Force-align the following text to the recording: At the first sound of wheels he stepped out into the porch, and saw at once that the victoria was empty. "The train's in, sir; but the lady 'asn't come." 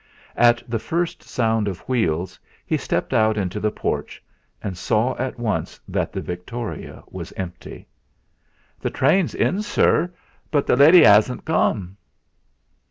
At 0.35 0.63
the 0.67 0.79
first 0.79 1.21
sound 1.21 1.67
of 1.67 1.81
wheels 1.87 2.39
he 2.65 2.75
stepped 2.75 3.13
out 3.13 3.37
into 3.37 3.59
the 3.59 3.69
porch, 3.69 4.19
and 4.59 4.75
saw 4.75 5.15
at 5.19 5.37
once 5.37 5.79
that 5.87 6.11
the 6.11 6.21
victoria 6.21 7.03
was 7.11 7.31
empty. 7.33 7.87
"The 8.79 8.89
train's 8.89 9.35
in, 9.35 9.61
sir; 9.61 10.11
but 10.49 10.65
the 10.65 10.75
lady 10.75 11.05
'asn't 11.05 11.45
come." 11.45 11.97